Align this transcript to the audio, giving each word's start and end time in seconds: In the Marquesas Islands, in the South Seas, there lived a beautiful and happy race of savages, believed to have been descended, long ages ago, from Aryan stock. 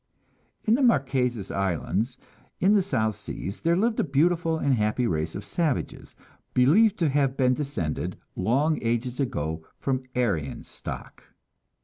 In 0.63 0.73
the 0.73 0.81
Marquesas 0.81 1.51
Islands, 1.51 2.17
in 2.59 2.73
the 2.73 2.81
South 2.81 3.15
Seas, 3.15 3.59
there 3.59 3.75
lived 3.77 3.99
a 3.99 4.03
beautiful 4.03 4.57
and 4.57 4.73
happy 4.73 5.05
race 5.05 5.35
of 5.35 5.45
savages, 5.45 6.15
believed 6.55 6.97
to 6.97 7.09
have 7.09 7.37
been 7.37 7.53
descended, 7.53 8.17
long 8.35 8.79
ages 8.81 9.19
ago, 9.19 9.63
from 9.77 10.01
Aryan 10.15 10.63
stock. 10.63 11.25